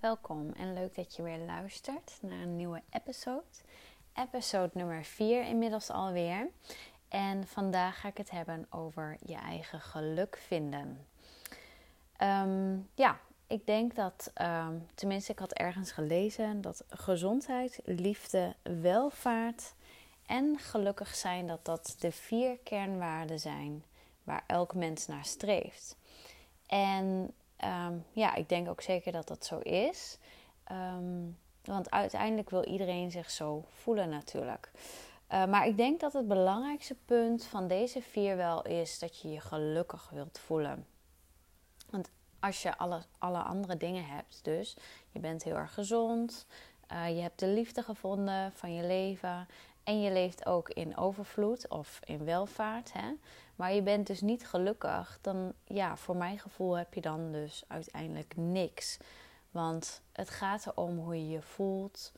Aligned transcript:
Welkom 0.00 0.52
en 0.56 0.74
leuk 0.74 0.94
dat 0.94 1.16
je 1.16 1.22
weer 1.22 1.38
luistert 1.38 2.18
naar 2.20 2.40
een 2.40 2.56
nieuwe 2.56 2.82
episode. 2.90 3.44
Episode 4.14 4.70
nummer 4.72 5.04
4 5.04 5.44
inmiddels 5.44 5.90
alweer. 5.90 6.48
En 7.08 7.46
vandaag 7.46 8.00
ga 8.00 8.08
ik 8.08 8.16
het 8.16 8.30
hebben 8.30 8.66
over 8.70 9.16
je 9.26 9.34
eigen 9.34 9.80
geluk 9.80 10.38
vinden. 10.46 11.06
Ehm, 12.16 12.76
ja, 12.94 13.20
ik 13.46 13.66
denk 13.66 13.94
dat, 13.94 14.30
ehm, 14.34 14.78
tenminste, 14.94 15.32
ik 15.32 15.38
had 15.38 15.52
ergens 15.52 15.92
gelezen 15.92 16.60
dat 16.60 16.84
gezondheid, 16.88 17.80
liefde, 17.84 18.54
welvaart 18.62 19.74
en 20.26 20.58
gelukkig 20.58 21.14
zijn, 21.14 21.46
dat 21.46 21.64
dat 21.64 21.96
de 21.98 22.12
vier 22.12 22.58
kernwaarden 22.58 23.40
zijn 23.40 23.84
waar 24.24 24.44
elk 24.46 24.74
mens 24.74 25.06
naar 25.06 25.24
streeft. 25.24 25.96
En 26.66 27.34
Ehm, 27.58 27.98
ja, 28.12 28.34
ik 28.34 28.48
denk 28.48 28.68
ook 28.68 28.80
zeker 28.80 29.12
dat 29.12 29.28
dat 29.28 29.44
zo 29.44 29.58
is. 29.58 30.18
Ehm, 30.64 31.24
want 31.64 31.90
uiteindelijk 31.90 32.50
wil 32.50 32.64
iedereen 32.64 33.10
zich 33.10 33.30
zo 33.30 33.64
voelen 33.68 34.08
natuurlijk. 34.08 34.70
Uh, 35.32 35.46
maar 35.46 35.66
ik 35.66 35.76
denk 35.76 36.00
dat 36.00 36.12
het 36.12 36.28
belangrijkste 36.28 36.96
punt 37.04 37.44
van 37.44 37.68
deze 37.68 38.02
vier 38.02 38.36
wel 38.36 38.62
is 38.62 38.98
dat 38.98 39.20
je 39.20 39.28
je 39.28 39.40
gelukkig 39.40 40.10
wilt 40.10 40.38
voelen. 40.38 40.86
Want 41.90 42.10
als 42.40 42.62
je 42.62 42.78
alle, 42.78 43.02
alle 43.18 43.38
andere 43.38 43.76
dingen 43.76 44.04
hebt, 44.04 44.40
dus 44.42 44.76
je 45.10 45.18
bent 45.18 45.42
heel 45.42 45.56
erg 45.56 45.74
gezond, 45.74 46.46
uh, 46.92 47.08
je 47.08 47.22
hebt 47.22 47.38
de 47.38 47.46
liefde 47.46 47.82
gevonden 47.82 48.52
van 48.52 48.74
je 48.74 48.86
leven 48.86 49.48
en 49.88 50.00
je 50.00 50.12
leeft 50.12 50.46
ook 50.46 50.68
in 50.68 50.96
overvloed 50.96 51.68
of 51.68 52.00
in 52.04 52.24
welvaart, 52.24 52.92
hè? 52.92 53.12
maar 53.56 53.72
je 53.72 53.82
bent 53.82 54.06
dus 54.06 54.20
niet 54.20 54.46
gelukkig, 54.46 55.18
dan 55.20 55.52
ja, 55.64 55.96
voor 55.96 56.16
mijn 56.16 56.38
gevoel 56.38 56.76
heb 56.76 56.94
je 56.94 57.00
dan 57.00 57.32
dus 57.32 57.64
uiteindelijk 57.68 58.36
niks. 58.36 58.98
Want 59.50 60.02
het 60.12 60.30
gaat 60.30 60.66
erom 60.66 60.98
hoe 60.98 61.16
je 61.16 61.28
je 61.28 61.42
voelt 61.42 62.12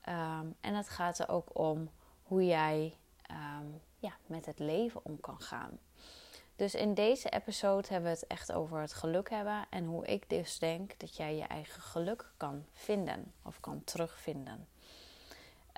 ehm, 0.00 0.46
en 0.60 0.74
het 0.74 0.88
gaat 0.88 1.18
er 1.18 1.28
ook 1.28 1.58
om 1.58 1.90
hoe 2.22 2.46
jij 2.46 2.96
ehm, 3.22 3.66
ja, 3.98 4.12
met 4.26 4.46
het 4.46 4.58
leven 4.58 5.00
om 5.04 5.20
kan 5.20 5.40
gaan. 5.40 5.78
Dus 6.56 6.74
in 6.74 6.94
deze 6.94 7.28
episode 7.28 7.88
hebben 7.88 8.10
we 8.10 8.16
het 8.16 8.26
echt 8.26 8.52
over 8.52 8.80
het 8.80 8.92
geluk 8.92 9.30
hebben 9.30 9.66
en 9.70 9.84
hoe 9.84 10.06
ik 10.06 10.30
dus 10.30 10.58
denk 10.58 10.98
dat 10.98 11.16
jij 11.16 11.36
je 11.36 11.44
eigen 11.44 11.82
geluk 11.82 12.32
kan 12.36 12.64
vinden 12.72 13.32
of 13.42 13.60
kan 13.60 13.84
terugvinden. 13.84 14.68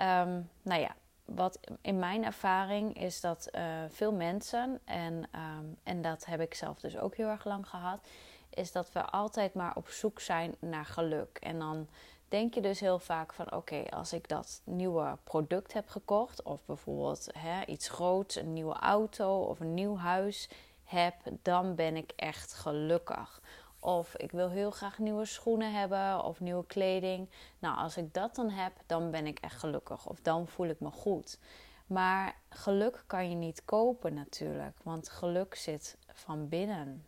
Um, 0.03 0.51
nou 0.63 0.81
ja, 0.81 0.97
wat 1.27 1.59
in 1.81 1.99
mijn 1.99 2.25
ervaring 2.25 3.01
is 3.01 3.21
dat 3.21 3.49
uh, 3.53 3.63
veel 3.89 4.13
mensen, 4.13 4.81
en, 4.85 5.15
um, 5.15 5.79
en 5.83 6.03
dat 6.03 6.25
heb 6.25 6.41
ik 6.41 6.55
zelf 6.55 6.81
dus 6.81 6.99
ook 6.99 7.15
heel 7.17 7.29
erg 7.29 7.45
lang 7.45 7.69
gehad, 7.69 8.09
is 8.51 8.73
dat 8.73 8.93
we 8.93 9.03
altijd 9.03 9.55
maar 9.55 9.77
op 9.77 9.89
zoek 9.89 10.21
zijn 10.21 10.55
naar 10.59 10.85
geluk. 10.85 11.39
En 11.41 11.59
dan 11.59 11.89
denk 12.29 12.55
je 12.55 12.61
dus 12.61 12.81
heel 12.81 12.99
vaak 12.99 13.33
van 13.33 13.53
oké, 13.53 13.85
als 13.91 14.13
ik 14.13 14.29
dat 14.29 14.61
nieuwe 14.65 15.19
product 15.25 15.73
heb 15.73 15.89
gekocht, 15.89 16.43
of 16.43 16.65
bijvoorbeeld 16.65 17.29
hè, 17.39 17.65
iets 17.65 17.89
groots, 17.89 18.37
een 18.37 18.53
nieuwe 18.53 18.75
auto 18.75 19.41
of 19.41 19.61
een 19.61 19.75
nieuw 19.75 19.97
huis 19.97 20.49
heb, 20.85 21.15
dan 21.43 21.75
ben 21.75 21.97
ik 21.97 22.13
echt 22.17 22.55
gelukkig. 22.55 23.41
Of 23.81 24.17
ik 24.17 24.31
wil 24.31 24.51
heel 24.51 24.71
graag 24.71 24.99
nieuwe 24.99 25.25
schoenen 25.25 25.73
hebben 25.73 26.25
of 26.25 26.41
nieuwe 26.41 26.67
kleding. 26.67 27.31
Nou, 27.59 27.79
als 27.79 27.97
ik 27.97 28.15
dat 28.15 28.35
dan 28.35 28.51
heb, 28.51 28.73
dan 28.87 29.11
ben 29.11 29.27
ik 29.27 29.39
echt 29.39 29.59
gelukkig. 29.59 30.07
Of 30.07 30.21
dan 30.21 30.49
voel 30.49 30.67
ik 30.67 30.81
me 30.81 30.91
goed. 30.91 31.39
Maar 31.87 32.37
geluk 32.49 33.05
kan 33.07 33.31
je 33.31 33.37
niet 33.37 33.65
kopen 33.65 34.15
natuurlijk, 34.15 34.77
want 34.83 35.09
geluk 35.09 35.55
zit 35.55 35.97
van 36.13 36.49
binnen. 36.49 37.05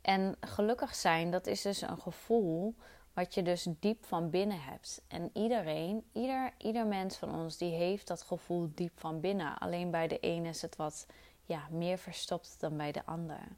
En 0.00 0.36
gelukkig 0.40 0.94
zijn, 0.94 1.30
dat 1.30 1.46
is 1.46 1.62
dus 1.62 1.80
een 1.80 2.00
gevoel 2.00 2.74
wat 3.12 3.34
je 3.34 3.42
dus 3.42 3.66
diep 3.80 4.04
van 4.04 4.30
binnen 4.30 4.60
hebt. 4.60 5.02
En 5.08 5.30
iedereen, 5.32 6.04
ieder, 6.12 6.52
ieder 6.58 6.86
mens 6.86 7.16
van 7.16 7.34
ons, 7.34 7.56
die 7.56 7.74
heeft 7.74 8.06
dat 8.06 8.22
gevoel 8.22 8.70
diep 8.74 9.00
van 9.00 9.20
binnen. 9.20 9.58
Alleen 9.58 9.90
bij 9.90 10.08
de 10.08 10.18
ene 10.18 10.48
is 10.48 10.62
het 10.62 10.76
wat 10.76 11.06
ja, 11.44 11.68
meer 11.70 11.98
verstopt 11.98 12.56
dan 12.60 12.76
bij 12.76 12.92
de 12.92 13.06
ander. 13.06 13.48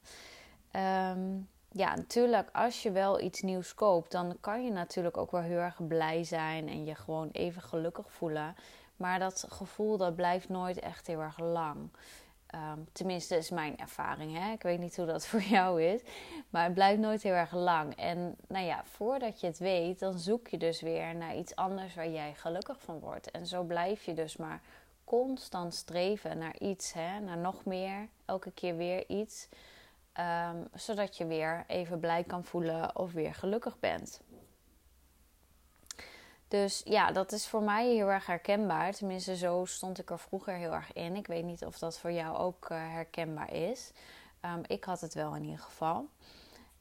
Ehm, 0.76 1.38
ja, 1.70 1.94
natuurlijk, 1.94 2.48
als 2.52 2.82
je 2.82 2.90
wel 2.90 3.20
iets 3.20 3.42
nieuws 3.42 3.74
koopt, 3.74 4.10
dan 4.10 4.36
kan 4.40 4.64
je 4.64 4.70
natuurlijk 4.70 5.16
ook 5.16 5.30
wel 5.30 5.40
heel 5.40 5.58
erg 5.58 5.86
blij 5.86 6.24
zijn 6.24 6.68
en 6.68 6.84
je 6.84 6.94
gewoon 6.94 7.28
even 7.32 7.62
gelukkig 7.62 8.12
voelen. 8.12 8.54
Maar 8.96 9.18
dat 9.18 9.46
gevoel 9.48 9.96
dat 9.96 10.16
blijft 10.16 10.48
nooit 10.48 10.78
echt 10.78 11.06
heel 11.06 11.20
erg 11.20 11.38
lang. 11.38 11.90
Um, 12.54 12.86
tenminste, 12.92 13.36
is 13.36 13.50
mijn 13.50 13.78
ervaring. 13.78 14.38
Hè? 14.38 14.52
Ik 14.52 14.62
weet 14.62 14.78
niet 14.78 14.96
hoe 14.96 15.06
dat 15.06 15.26
voor 15.30 15.42
jou 15.42 15.82
is. 15.82 16.00
Maar 16.50 16.64
het 16.64 16.74
blijft 16.74 17.00
nooit 17.00 17.22
heel 17.22 17.32
erg 17.32 17.52
lang. 17.52 17.96
En 17.96 18.36
nou 18.48 18.64
ja, 18.64 18.84
voordat 18.84 19.40
je 19.40 19.46
het 19.46 19.58
weet, 19.58 19.98
dan 19.98 20.18
zoek 20.18 20.48
je 20.48 20.58
dus 20.58 20.80
weer 20.80 21.14
naar 21.14 21.36
iets 21.36 21.54
anders 21.54 21.94
waar 21.94 22.10
jij 22.10 22.34
gelukkig 22.34 22.80
van 22.80 22.98
wordt. 22.98 23.30
En 23.30 23.46
zo 23.46 23.62
blijf 23.62 24.02
je 24.02 24.14
dus 24.14 24.36
maar 24.36 24.60
constant 25.04 25.74
streven 25.74 26.38
naar 26.38 26.58
iets, 26.58 26.92
hè? 26.92 27.20
naar 27.20 27.38
nog 27.38 27.64
meer. 27.64 28.08
Elke 28.24 28.50
keer 28.50 28.76
weer 28.76 29.08
iets. 29.08 29.48
Ehm, 30.16 30.56
zodat 30.74 31.16
je 31.16 31.26
weer 31.26 31.64
even 31.66 32.00
blij 32.00 32.24
kan 32.24 32.44
voelen 32.44 32.96
of 32.96 33.12
weer 33.12 33.34
gelukkig 33.34 33.78
bent. 33.78 34.20
Dus 36.48 36.82
ja, 36.84 37.12
dat 37.12 37.32
is 37.32 37.48
voor 37.48 37.62
mij 37.62 37.88
heel 37.88 38.10
erg 38.10 38.26
herkenbaar. 38.26 38.92
Tenminste, 38.92 39.36
zo 39.36 39.64
stond 39.64 39.98
ik 39.98 40.10
er 40.10 40.18
vroeger 40.18 40.54
heel 40.54 40.72
erg 40.72 40.92
in. 40.92 41.16
Ik 41.16 41.26
weet 41.26 41.44
niet 41.44 41.64
of 41.64 41.78
dat 41.78 41.98
voor 41.98 42.12
jou 42.12 42.36
ook 42.36 42.70
uh, 42.70 42.78
herkenbaar 42.78 43.52
is. 43.52 43.92
Um, 44.40 44.62
ik 44.66 44.84
had 44.84 45.00
het 45.00 45.14
wel 45.14 45.34
in 45.34 45.44
ieder 45.44 45.58
geval. 45.58 46.08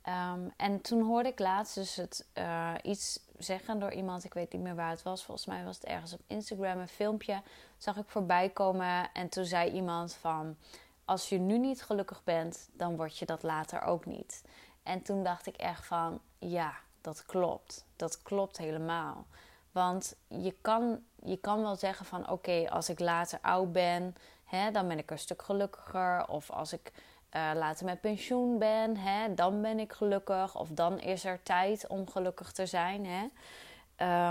Um, 0.08 0.54
en 0.58 0.82
toen 0.82 1.02
hoorde 1.02 1.30
ik 1.30 1.40
laatst 1.40 1.76
dus 1.76 1.96
het, 1.96 2.28
uh, 2.34 2.74
iets 2.82 3.20
zeggen 3.38 3.80
door 3.80 3.92
iemand. 3.92 4.24
Ik 4.24 4.34
weet 4.34 4.54
niet 4.54 4.62
meer 4.62 4.76
waar 4.76 4.90
het 4.90 5.04
was. 5.04 5.24
Volgens 5.24 5.48
mij 5.48 5.64
was 5.64 5.76
het 5.76 5.86
ergens 5.86 6.14
op 6.14 6.22
Instagram 6.28 6.80
een 6.80 6.88
filmpje. 6.88 7.42
Zag 7.78 7.98
ik 7.98 8.08
voorbij 8.08 8.50
komen. 8.50 9.10
En 9.14 9.30
toen 9.30 9.46
zei 9.46 9.72
iemand 9.72 10.14
van 10.14 10.58
als 11.06 11.30
je 11.30 11.38
nu 11.38 11.58
niet 11.58 11.84
gelukkig 11.84 12.24
bent, 12.24 12.70
dan 12.72 12.96
word 12.96 13.18
je 13.18 13.26
dat 13.26 13.44
later 13.44 13.82
ook 13.82 14.06
niet. 14.06 14.44
En 14.84 15.02
toen 15.02 15.24
dacht 15.24 15.48
ik 15.48 15.56
echt 15.56 15.86
van, 15.86 16.20
ja, 16.38 16.74
dat 17.02 17.26
klopt. 17.26 17.86
Dat 17.96 18.22
klopt 18.22 18.58
helemaal. 18.58 19.26
Want 19.72 20.16
je 20.28 20.56
kan, 20.62 21.04
je 21.24 21.38
kan 21.38 21.62
wel 21.62 21.76
zeggen 21.76 22.06
van, 22.06 22.30
oké, 22.30 22.70
als 22.70 22.90
ik 22.90 23.00
later 23.00 23.40
oud 23.42 23.72
ben, 23.72 24.16
hè, 24.44 24.72
dan 24.72 24.88
ben 24.88 24.98
ik 24.98 25.12
een 25.12 25.20
stuk 25.20 25.42
gelukkiger. 25.42 26.28
Of 26.28 26.52
als 26.52 26.74
ik 26.74 26.92
uh, 27.36 27.52
later 27.54 27.86
met 27.86 28.02
pensioen 28.02 28.58
ben, 28.58 28.98
hè, 28.98 29.34
dan 29.34 29.62
ben 29.62 29.80
ik 29.80 29.94
gelukkig. 29.94 30.56
Of 30.56 30.70
dan 30.70 31.00
is 31.00 31.26
er 31.26 31.44
tijd 31.44 31.88
om 31.88 32.10
gelukkig 32.10 32.52
te 32.52 32.66
zijn. 32.66 33.06
Hè. 33.06 33.28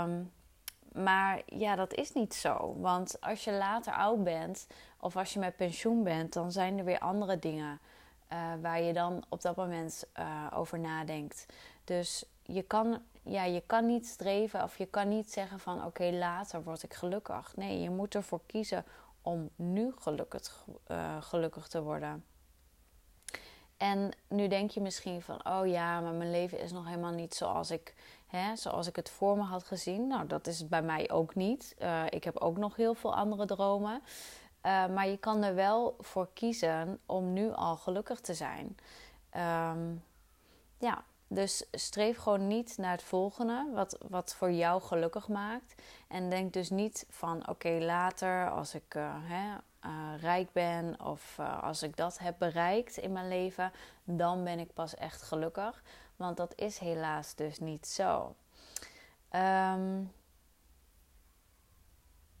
Um, 0.01 0.33
maar 1.03 1.41
ja, 1.45 1.75
dat 1.75 1.93
is 1.93 2.13
niet 2.13 2.33
zo. 2.33 2.75
Want 2.79 3.21
als 3.21 3.43
je 3.43 3.51
later 3.51 3.93
oud 3.93 4.23
bent 4.23 4.67
of 5.05 5.17
als 5.17 5.33
je 5.33 5.39
met 5.39 5.55
pensioen 5.55 6.03
bent, 6.03 6.33
dan 6.33 6.51
zijn 6.51 6.77
er 6.77 6.85
weer 6.85 6.99
andere 6.99 7.39
dingen 7.39 7.79
uh, 8.33 8.39
waar 8.61 8.81
je 8.81 8.93
dan 8.93 9.23
op 9.29 9.41
dat 9.41 9.55
moment 9.55 10.05
uh, 10.19 10.47
over 10.53 10.79
nadenkt. 10.79 11.45
Dus 11.83 12.25
je 12.41 12.61
kan, 12.61 13.01
ja, 13.23 13.43
je 13.43 13.63
kan 13.65 13.85
niet 13.85 14.07
streven 14.07 14.63
of 14.63 14.77
je 14.77 14.85
kan 14.85 15.07
niet 15.07 15.31
zeggen 15.31 15.59
van 15.59 15.85
oké, 15.85 16.03
later 16.03 16.63
word 16.63 16.83
ik 16.83 16.93
gelukkig. 16.93 17.55
Nee, 17.55 17.81
je 17.81 17.89
moet 17.89 18.15
ervoor 18.15 18.41
kiezen 18.45 18.85
om 19.21 19.49
nu 19.55 19.93
gelukkig, 19.99 20.65
uh, 20.87 21.21
gelukkig 21.21 21.67
te 21.67 21.81
worden. 21.81 22.25
En 23.77 24.11
nu 24.27 24.47
denk 24.47 24.71
je 24.71 24.81
misschien 24.81 25.21
van, 25.21 25.47
oh 25.47 25.67
ja, 25.67 25.99
maar 25.99 26.13
mijn 26.13 26.31
leven 26.31 26.59
is 26.59 26.71
nog 26.71 26.85
helemaal 26.85 27.13
niet 27.13 27.35
zoals 27.35 27.71
ik, 27.71 27.95
hè, 28.27 28.55
zoals 28.55 28.87
ik 28.87 28.95
het 28.95 29.09
voor 29.09 29.37
me 29.37 29.43
had 29.43 29.63
gezien. 29.63 30.07
Nou, 30.07 30.27
dat 30.27 30.47
is 30.47 30.67
bij 30.67 30.81
mij 30.81 31.11
ook 31.11 31.35
niet. 31.35 31.75
Ik 32.09 32.23
heb 32.23 32.37
ook 32.37 32.57
nog 32.57 32.75
heel 32.75 32.93
veel 32.93 33.15
andere 33.15 33.45
dromen. 33.45 34.01
Uh, 34.65 34.87
maar 34.87 35.07
je 35.07 35.17
kan 35.17 35.43
er 35.43 35.55
wel 35.55 35.95
voor 35.99 36.29
kiezen 36.33 36.99
om 37.05 37.33
nu 37.33 37.51
al 37.51 37.77
gelukkig 37.77 38.19
te 38.19 38.33
zijn. 38.33 38.77
Um, 39.71 40.03
ja, 40.77 41.03
dus 41.27 41.65
streef 41.71 42.17
gewoon 42.17 42.47
niet 42.47 42.77
naar 42.77 42.91
het 42.91 43.03
volgende, 43.03 43.69
wat, 43.73 43.97
wat 44.07 44.35
voor 44.35 44.51
jou 44.51 44.81
gelukkig 44.81 45.27
maakt. 45.27 45.81
En 46.07 46.29
denk 46.29 46.53
dus 46.53 46.69
niet 46.69 47.05
van 47.09 47.47
oké, 47.49 47.69
later 47.69 48.49
als 48.49 48.75
ik 48.75 48.95
uh, 48.95 49.13
hè, 49.17 49.57
uh, 49.89 50.21
rijk 50.21 50.51
ben 50.51 50.99
of 51.05 51.39
als 51.61 51.83
ik 51.83 51.97
dat 51.97 52.19
heb 52.19 52.35
bereikt 52.37 52.97
in 52.97 53.11
mijn 53.11 53.27
leven, 53.27 53.71
dan 54.03 54.43
ben 54.43 54.59
ik 54.59 54.73
pas 54.73 54.95
echt 54.95 55.21
gelukkig. 55.21 55.83
Want 56.15 56.37
dat 56.37 56.53
is 56.55 56.77
helaas 56.77 57.35
dus 57.35 57.59
niet 57.59 57.87
zo. 57.87 58.35
Um, 59.31 60.11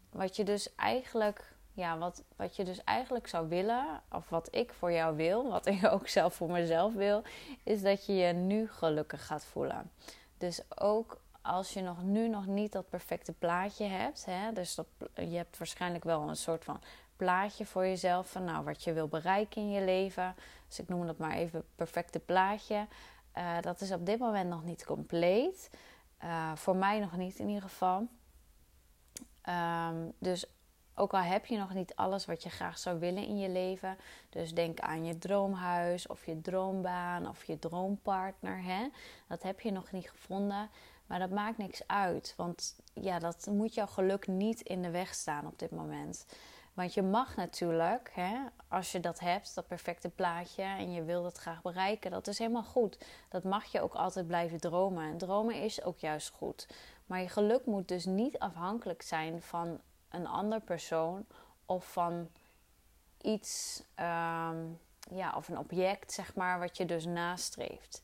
wat 0.09 0.35
je 0.35 0.43
dus 0.43 0.75
eigenlijk 0.75 1.54
ja, 1.75 1.97
wat, 1.97 2.23
wat 2.35 2.55
je 2.55 2.63
dus 2.63 2.83
eigenlijk 2.83 3.27
zou 3.27 3.47
willen, 3.47 4.01
of 4.11 4.29
wat 4.29 4.55
ik 4.55 4.73
voor 4.73 4.91
jou 4.91 5.15
wil, 5.15 5.49
wat 5.49 5.65
ik 5.75 5.85
ook 5.91 6.07
zelf 6.07 6.33
voor 6.33 6.51
mezelf 6.51 6.93
wil, 6.93 7.23
is 7.63 7.81
dat 7.81 8.05
je 8.05 8.13
je 8.13 8.33
nu 8.33 8.67
gelukkig 8.67 9.25
gaat 9.25 9.45
voelen. 9.45 9.91
Dus 10.37 10.61
ook 10.75 11.21
als 11.41 11.73
je 11.73 11.81
nog 11.81 12.03
nu 12.03 12.27
nog 12.27 12.45
niet 12.45 12.71
dat 12.71 12.89
perfecte 12.89 13.33
plaatje 13.33 13.85
hebt, 13.85 14.25
hè, 14.25 14.53
dus 14.53 14.75
dat, 14.75 14.87
je 15.15 15.35
hebt 15.35 15.57
waarschijnlijk 15.57 16.03
wel 16.03 16.29
een 16.29 16.35
soort 16.35 16.63
van 16.63 16.81
plaatje 17.15 17.65
voor 17.65 17.85
jezelf 17.85 18.31
van 18.31 18.43
nou, 18.43 18.63
wat 18.63 18.83
je 18.83 18.93
wil 18.93 19.07
bereiken 19.07 19.61
in 19.61 19.71
je 19.71 19.83
leven. 19.83 20.35
Dus 20.67 20.79
ik 20.79 20.87
noem 20.87 21.05
dat 21.05 21.17
maar 21.17 21.31
even 21.31 21.65
perfecte 21.75 22.19
plaatje. 22.19 22.87
Uh, 23.37 23.61
dat 23.61 23.81
is 23.81 23.91
op 23.91 24.05
dit 24.05 24.19
moment 24.19 24.49
nog 24.49 24.63
niet 24.63 24.85
compleet. 24.85 25.69
Uh, 26.23 26.55
voor 26.55 26.75
mij 26.75 26.99
nog 26.99 27.17
niet 27.17 27.39
in 27.39 27.47
ieder 27.47 27.63
geval. 27.63 28.07
Um, 29.89 30.13
dus 30.19 30.45
ook 30.95 31.13
al 31.13 31.21
heb 31.21 31.45
je 31.45 31.57
nog 31.57 31.73
niet 31.73 31.95
alles 31.95 32.25
wat 32.25 32.43
je 32.43 32.49
graag 32.49 32.77
zou 32.77 32.99
willen 32.99 33.27
in 33.27 33.37
je 33.37 33.49
leven. 33.49 33.97
Dus 34.29 34.53
denk 34.53 34.79
aan 34.79 35.05
je 35.05 35.17
droomhuis 35.17 36.07
of 36.07 36.25
je 36.25 36.41
droombaan 36.41 37.27
of 37.27 37.43
je 37.43 37.59
droompartner. 37.59 38.63
Hè? 38.63 38.87
Dat 39.27 39.43
heb 39.43 39.59
je 39.59 39.71
nog 39.71 39.91
niet 39.91 40.09
gevonden. 40.09 40.69
Maar 41.05 41.19
dat 41.19 41.29
maakt 41.29 41.57
niks 41.57 41.87
uit. 41.87 42.33
Want 42.37 42.79
ja, 42.93 43.19
dat 43.19 43.47
moet 43.51 43.73
jouw 43.73 43.87
geluk 43.87 44.27
niet 44.27 44.61
in 44.61 44.81
de 44.81 44.89
weg 44.89 45.13
staan 45.13 45.47
op 45.47 45.59
dit 45.59 45.71
moment. 45.71 46.25
Want 46.73 46.93
je 46.93 47.01
mag 47.01 47.35
natuurlijk, 47.35 48.11
hè, 48.13 48.37
als 48.67 48.91
je 48.91 48.99
dat 48.99 49.19
hebt, 49.19 49.55
dat 49.55 49.67
perfecte 49.67 50.09
plaatje, 50.09 50.63
en 50.63 50.93
je 50.93 51.03
wil 51.03 51.23
dat 51.23 51.37
graag 51.37 51.61
bereiken, 51.61 52.11
dat 52.11 52.27
is 52.27 52.37
helemaal 52.37 52.63
goed. 52.63 53.05
Dat 53.29 53.43
mag 53.43 53.65
je 53.65 53.81
ook 53.81 53.93
altijd 53.93 54.27
blijven 54.27 54.59
dromen. 54.59 55.03
En 55.03 55.17
dromen 55.17 55.55
is 55.55 55.83
ook 55.83 55.99
juist 55.99 56.29
goed. 56.29 56.67
Maar 57.05 57.21
je 57.21 57.29
geluk 57.29 57.65
moet 57.65 57.87
dus 57.87 58.05
niet 58.05 58.39
afhankelijk 58.39 59.01
zijn 59.01 59.41
van 59.41 59.79
een 60.15 60.27
ander 60.27 60.61
persoon 60.61 61.25
of 61.65 61.91
van 61.91 62.29
iets, 63.21 63.83
um, 63.99 64.79
ja, 65.11 65.33
of 65.35 65.47
een 65.47 65.57
object, 65.57 66.11
zeg 66.11 66.35
maar, 66.35 66.59
wat 66.59 66.77
je 66.77 66.85
dus 66.85 67.05
nastreeft. 67.05 68.01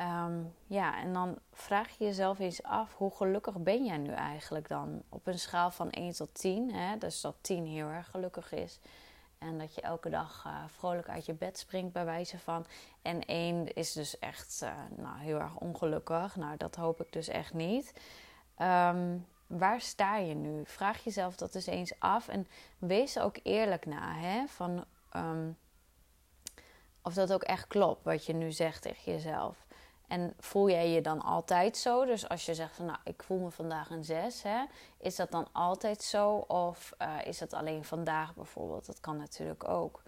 Um, 0.00 0.54
ja, 0.66 0.98
en 0.98 1.12
dan 1.12 1.38
vraag 1.52 1.98
je 1.98 2.04
jezelf 2.04 2.38
eens 2.38 2.62
af, 2.62 2.94
hoe 2.94 3.10
gelukkig 3.10 3.58
ben 3.58 3.84
jij 3.84 3.96
nu 3.96 4.12
eigenlijk 4.12 4.68
dan? 4.68 5.02
Op 5.08 5.26
een 5.26 5.38
schaal 5.38 5.70
van 5.70 5.90
1 5.90 6.12
tot 6.12 6.34
10, 6.34 6.72
hè? 6.72 6.98
dus 6.98 7.20
dat 7.20 7.34
10 7.40 7.66
heel 7.66 7.86
erg 7.86 8.10
gelukkig 8.10 8.52
is. 8.52 8.78
En 9.38 9.58
dat 9.58 9.74
je 9.74 9.80
elke 9.80 10.10
dag 10.10 10.44
uh, 10.46 10.64
vrolijk 10.66 11.08
uit 11.08 11.26
je 11.26 11.32
bed 11.34 11.58
springt, 11.58 11.92
bij 11.92 12.04
wijze 12.04 12.38
van. 12.38 12.66
En 13.02 13.24
1 13.24 13.74
is 13.74 13.92
dus 13.92 14.18
echt 14.18 14.60
uh, 14.64 14.72
nou, 14.96 15.18
heel 15.18 15.38
erg 15.38 15.56
ongelukkig. 15.56 16.36
Nou, 16.36 16.56
dat 16.56 16.74
hoop 16.76 17.00
ik 17.00 17.12
dus 17.12 17.28
echt 17.28 17.54
niet. 17.54 17.92
Um, 18.58 19.26
waar 19.48 19.80
sta 19.80 20.16
je 20.16 20.34
nu? 20.34 20.62
Vraag 20.64 21.04
jezelf 21.04 21.36
dat 21.36 21.54
eens 21.54 21.66
eens 21.66 21.92
af 21.98 22.28
en 22.28 22.46
wees 22.78 23.18
ook 23.18 23.36
eerlijk 23.42 23.86
na. 23.86 24.14
Hè? 24.14 24.46
Van, 24.46 24.84
um, 25.16 25.56
of 27.02 27.14
dat 27.14 27.32
ook 27.32 27.42
echt 27.42 27.66
klopt 27.66 28.04
wat 28.04 28.26
je 28.26 28.32
nu 28.32 28.52
zegt 28.52 28.82
tegen 28.82 29.12
jezelf. 29.12 29.66
En 30.08 30.34
voel 30.38 30.70
jij 30.70 30.90
je 30.90 31.00
dan 31.00 31.22
altijd 31.22 31.76
zo? 31.76 32.04
Dus 32.04 32.28
als 32.28 32.46
je 32.46 32.54
zegt 32.54 32.76
van 32.76 32.86
nou, 32.86 32.98
ik 33.04 33.22
voel 33.22 33.38
me 33.38 33.50
vandaag 33.50 33.90
een 33.90 34.04
6, 34.04 34.42
hè, 34.42 34.64
is 34.98 35.16
dat 35.16 35.30
dan 35.30 35.48
altijd 35.52 36.02
zo? 36.02 36.34
Of 36.36 36.92
uh, 36.98 37.16
is 37.24 37.38
dat 37.38 37.52
alleen 37.52 37.84
vandaag 37.84 38.34
bijvoorbeeld? 38.34 38.86
Dat 38.86 39.00
kan 39.00 39.16
natuurlijk 39.16 39.68
ook. 39.68 40.02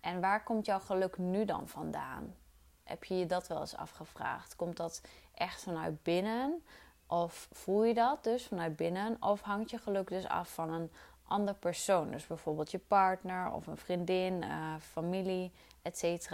En 0.00 0.20
waar 0.20 0.42
komt 0.42 0.66
jouw 0.66 0.80
geluk 0.80 1.18
nu 1.18 1.44
dan 1.44 1.68
vandaan? 1.68 2.34
Heb 2.82 3.04
je 3.04 3.18
je 3.18 3.26
dat 3.26 3.46
wel 3.46 3.60
eens 3.60 3.76
afgevraagd? 3.76 4.56
Komt 4.56 4.76
dat 4.76 5.02
echt 5.34 5.62
vanuit 5.62 6.02
binnen? 6.02 6.62
Of 7.06 7.48
voel 7.52 7.84
je 7.84 7.94
dat 7.94 8.24
dus 8.24 8.46
vanuit 8.46 8.76
binnen? 8.76 9.16
Of 9.20 9.40
hangt 9.40 9.70
je 9.70 9.78
geluk 9.78 10.08
dus 10.08 10.26
af 10.26 10.54
van 10.54 10.72
een 10.72 10.90
ander 11.26 11.54
persoon? 11.54 12.10
Dus 12.10 12.26
bijvoorbeeld 12.26 12.70
je 12.70 12.78
partner 12.78 13.52
of 13.52 13.66
een 13.66 13.76
vriendin, 13.76 14.42
uh, 14.42 14.74
familie, 14.80 15.52
etc. 15.82 16.30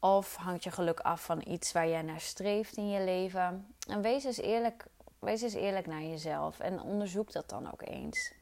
Of 0.00 0.36
hangt 0.36 0.64
je 0.64 0.70
geluk 0.70 1.00
af 1.00 1.24
van 1.24 1.42
iets 1.46 1.72
waar 1.72 1.88
jij 1.88 2.02
naar 2.02 2.20
streeft 2.20 2.76
in 2.76 2.88
je 2.88 3.04
leven? 3.04 3.74
En 3.88 4.02
wees 4.02 4.24
eens 4.24 4.40
eerlijk, 4.40 4.84
wees 5.18 5.42
eens 5.42 5.54
eerlijk 5.54 5.86
naar 5.86 6.02
jezelf 6.02 6.60
en 6.60 6.80
onderzoek 6.80 7.32
dat 7.32 7.48
dan 7.48 7.72
ook 7.72 7.82
eens. 7.82 8.32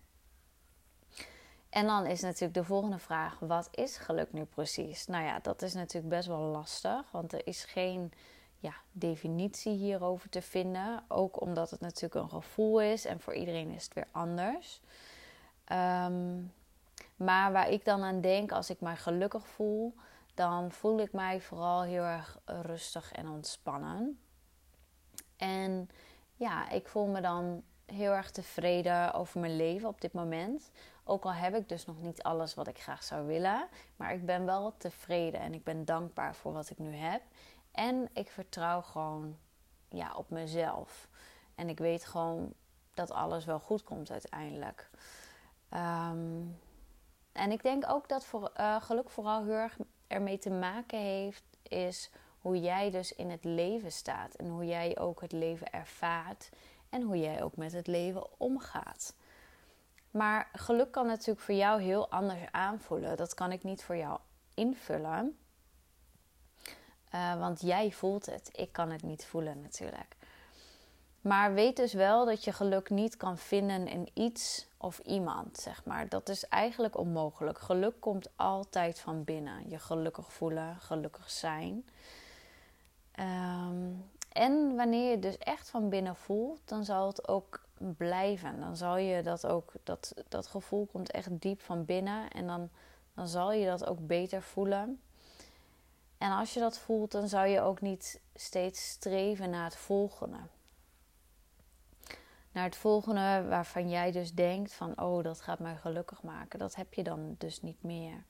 En 1.72 1.86
dan 1.86 2.06
is 2.06 2.20
natuurlijk 2.20 2.54
de 2.54 2.64
volgende 2.64 2.98
vraag: 2.98 3.38
wat 3.38 3.68
is 3.70 3.96
geluk 3.96 4.32
nu 4.32 4.44
precies? 4.44 5.06
Nou 5.06 5.24
ja, 5.24 5.38
dat 5.38 5.62
is 5.62 5.74
natuurlijk 5.74 6.14
best 6.14 6.28
wel 6.28 6.38
lastig, 6.40 7.10
want 7.10 7.32
er 7.32 7.46
is 7.46 7.64
geen 7.64 8.12
ja, 8.62 8.74
definitie 8.92 9.76
hierover 9.76 10.28
te 10.28 10.42
vinden. 10.42 11.04
Ook 11.08 11.40
omdat 11.40 11.70
het 11.70 11.80
natuurlijk 11.80 12.14
een 12.14 12.30
gevoel 12.30 12.80
is 12.80 13.04
en 13.04 13.20
voor 13.20 13.34
iedereen 13.34 13.70
is 13.70 13.84
het 13.84 13.94
weer 13.94 14.08
anders. 14.10 14.80
Um, 15.72 16.52
maar 17.16 17.52
waar 17.52 17.68
ik 17.68 17.84
dan 17.84 18.02
aan 18.02 18.20
denk 18.20 18.52
als 18.52 18.70
ik 18.70 18.80
mij 18.80 18.96
gelukkig 18.96 19.46
voel, 19.46 19.94
dan 20.34 20.70
voel 20.70 21.00
ik 21.00 21.12
mij 21.12 21.40
vooral 21.40 21.82
heel 21.82 22.02
erg 22.02 22.38
rustig 22.44 23.12
en 23.12 23.28
ontspannen. 23.28 24.20
En 25.36 25.90
ja, 26.36 26.68
ik 26.70 26.88
voel 26.88 27.06
me 27.06 27.20
dan 27.20 27.62
heel 27.86 28.12
erg 28.12 28.30
tevreden 28.30 29.14
over 29.14 29.40
mijn 29.40 29.56
leven 29.56 29.88
op 29.88 30.00
dit 30.00 30.12
moment. 30.12 30.70
Ook 31.04 31.24
al 31.24 31.32
heb 31.32 31.54
ik 31.54 31.68
dus 31.68 31.86
nog 31.86 32.00
niet 32.00 32.22
alles 32.22 32.54
wat 32.54 32.68
ik 32.68 32.80
graag 32.80 33.02
zou 33.02 33.26
willen, 33.26 33.68
maar 33.96 34.12
ik 34.12 34.26
ben 34.26 34.44
wel 34.44 34.74
tevreden 34.76 35.40
en 35.40 35.54
ik 35.54 35.64
ben 35.64 35.84
dankbaar 35.84 36.34
voor 36.34 36.52
wat 36.52 36.70
ik 36.70 36.78
nu 36.78 36.94
heb. 36.94 37.22
En 37.72 38.08
ik 38.12 38.30
vertrouw 38.30 38.80
gewoon 38.80 39.36
ja, 39.88 40.14
op 40.14 40.30
mezelf. 40.30 41.08
En 41.54 41.68
ik 41.68 41.78
weet 41.78 42.04
gewoon 42.04 42.54
dat 42.94 43.10
alles 43.10 43.44
wel 43.44 43.58
goed 43.58 43.82
komt 43.82 44.10
uiteindelijk. 44.10 44.90
Um, 45.70 46.58
en 47.32 47.50
ik 47.50 47.62
denk 47.62 47.84
ook 47.88 48.08
dat 48.08 48.24
voor, 48.24 48.50
uh, 48.56 48.82
geluk 48.82 49.10
vooral 49.10 49.44
heel 49.44 49.52
erg 49.52 49.76
ermee 50.06 50.38
te 50.38 50.50
maken 50.50 50.98
heeft, 50.98 51.44
is 51.62 52.10
hoe 52.38 52.60
jij 52.60 52.90
dus 52.90 53.12
in 53.12 53.30
het 53.30 53.44
leven 53.44 53.92
staat. 53.92 54.34
En 54.34 54.48
hoe 54.48 54.66
jij 54.66 54.98
ook 54.98 55.20
het 55.20 55.32
leven 55.32 55.72
ervaart. 55.72 56.50
En 56.88 57.02
hoe 57.02 57.18
jij 57.18 57.42
ook 57.42 57.56
met 57.56 57.72
het 57.72 57.86
leven 57.86 58.40
omgaat. 58.40 59.14
Maar 60.10 60.48
geluk 60.52 60.90
kan 60.92 61.06
natuurlijk 61.06 61.40
voor 61.40 61.54
jou 61.54 61.82
heel 61.82 62.10
anders 62.10 62.40
aanvoelen. 62.50 63.16
Dat 63.16 63.34
kan 63.34 63.52
ik 63.52 63.62
niet 63.62 63.84
voor 63.84 63.96
jou 63.96 64.18
invullen. 64.54 65.38
Uh, 67.14 67.38
want 67.38 67.60
jij 67.60 67.90
voelt 67.90 68.26
het. 68.26 68.50
Ik 68.52 68.72
kan 68.72 68.90
het 68.90 69.02
niet 69.02 69.24
voelen 69.24 69.60
natuurlijk. 69.60 70.16
Maar 71.20 71.54
weet 71.54 71.76
dus 71.76 71.92
wel 71.92 72.24
dat 72.24 72.44
je 72.44 72.52
geluk 72.52 72.90
niet 72.90 73.16
kan 73.16 73.38
vinden 73.38 73.88
in 73.88 74.08
iets 74.14 74.66
of 74.76 74.98
iemand, 74.98 75.58
zeg 75.58 75.84
maar. 75.84 76.08
Dat 76.08 76.28
is 76.28 76.48
eigenlijk 76.48 76.98
onmogelijk. 76.98 77.58
Geluk 77.58 78.00
komt 78.00 78.28
altijd 78.36 79.00
van 79.00 79.24
binnen. 79.24 79.68
Je 79.68 79.78
gelukkig 79.78 80.32
voelen, 80.32 80.76
gelukkig 80.80 81.30
zijn. 81.30 81.84
Um, 83.20 84.10
en 84.32 84.76
wanneer 84.76 85.10
je 85.10 85.18
dus 85.18 85.38
echt 85.38 85.70
van 85.70 85.88
binnen 85.88 86.16
voelt, 86.16 86.60
dan 86.64 86.84
zal 86.84 87.06
het 87.06 87.28
ook 87.28 87.60
blijven. 87.96 88.60
Dan 88.60 88.76
zal 88.76 88.96
je 88.96 89.22
dat 89.22 89.46
ook, 89.46 89.72
dat, 89.82 90.14
dat 90.28 90.46
gevoel 90.46 90.88
komt 90.92 91.10
echt 91.10 91.40
diep 91.40 91.60
van 91.60 91.84
binnen. 91.84 92.30
En 92.30 92.46
dan, 92.46 92.68
dan 93.14 93.28
zal 93.28 93.52
je 93.52 93.66
dat 93.66 93.86
ook 93.86 94.06
beter 94.06 94.42
voelen. 94.42 95.00
En 96.22 96.30
als 96.30 96.54
je 96.54 96.60
dat 96.60 96.78
voelt, 96.78 97.10
dan 97.10 97.28
zou 97.28 97.46
je 97.46 97.60
ook 97.60 97.80
niet 97.80 98.20
steeds 98.34 98.88
streven 98.88 99.50
naar 99.50 99.64
het 99.64 99.76
volgende 99.76 100.38
naar 102.52 102.64
het 102.64 102.76
volgende 102.76 103.44
waarvan 103.48 103.88
jij 103.88 104.12
dus 104.12 104.32
denkt 104.32 104.72
van 104.72 105.00
oh 105.00 105.22
dat 105.22 105.40
gaat 105.40 105.58
mij 105.58 105.76
gelukkig 105.76 106.22
maken. 106.22 106.58
Dat 106.58 106.74
heb 106.74 106.94
je 106.94 107.02
dan 107.02 107.34
dus 107.38 107.62
niet 107.62 107.82
meer. 107.82 108.24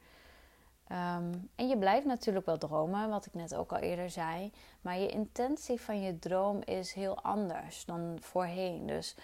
Ehm, 0.86 1.32
en 1.54 1.68
je 1.68 1.78
blijft 1.78 2.06
natuurlijk 2.06 2.46
wel 2.46 2.58
dromen, 2.58 3.08
wat 3.08 3.26
ik 3.26 3.34
net 3.34 3.54
ook 3.54 3.72
al 3.72 3.78
eerder 3.78 4.10
zei. 4.10 4.52
Maar 4.80 4.98
je 4.98 5.08
intentie 5.08 5.80
van 5.80 6.00
je 6.00 6.18
droom 6.18 6.60
is 6.64 6.92
heel 6.92 7.22
anders 7.22 7.84
dan 7.84 8.16
voorheen. 8.20 8.86
Dus 8.86 9.16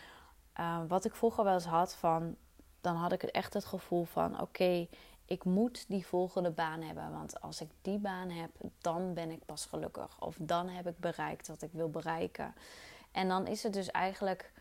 ehm, 0.52 0.87
wat 0.87 1.04
ik 1.04 1.14
vroeger 1.14 1.44
wel 1.44 1.54
eens 1.54 1.64
had 1.64 1.94
van, 1.94 2.37
dan 2.80 2.96
had 2.96 3.12
ik 3.12 3.22
echt 3.22 3.54
het 3.54 3.64
gevoel 3.64 4.04
van 4.04 4.40
oké, 4.40 4.88
ik 5.28 5.44
moet 5.44 5.85
die 5.88 6.06
volgende 6.06 6.50
baan 6.50 6.82
hebben. 6.82 7.12
Want 7.12 7.40
als 7.40 7.61
ik 7.61 7.70
die 7.82 7.99
baan 7.99 8.30
heb, 8.30 8.50
dan 8.78 9.14
ben 9.14 9.30
ik 9.30 9.44
pas 9.44 9.66
gelukkig. 9.66 10.20
Of 10.20 10.37
dan 10.40 10.68
heb 10.68 10.87
ik 10.87 10.99
bereikt 10.99 11.49
wat 11.49 11.62
ik 11.62 11.73
wil 11.73 11.90
bereiken. 11.90 12.54
En 13.12 13.28
dan 13.28 13.47
is 13.47 13.62
het 13.62 13.73
dus 13.73 13.90
eigenlijk 13.90 14.52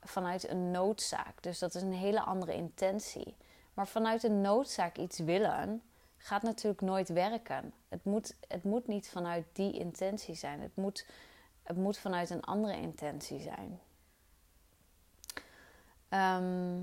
vanuit 0.00 0.48
een 0.48 0.70
noodzaak. 0.70 1.42
Dus 1.42 1.58
dat 1.58 1.74
is 1.74 1.82
een 1.82 1.92
hele 1.92 2.20
andere 2.20 2.54
intentie. 2.54 3.36
Maar 3.74 3.86
vanuit 3.86 4.22
een 4.22 4.40
noodzaak 4.40 4.96
iets 4.96 5.18
willen 5.18 5.82
gaat 6.16 6.42
natuurlijk 6.42 6.82
nooit 6.82 7.08
werken. 7.08 7.72
Het 7.88 8.04
moet, 8.04 8.36
het 8.48 8.64
moet 8.64 8.86
niet 8.86 9.08
vanuit 9.08 9.46
die 9.52 9.72
intentie 9.72 10.34
zijn. 10.34 10.60
Het 10.60 10.76
moet, 10.76 11.06
het 11.62 11.76
moet 11.76 11.98
vanuit 11.98 12.30
een 12.30 12.44
andere 12.44 12.76
intentie 12.76 13.40
zijn. 13.40 13.80
Ehm, 16.08 16.80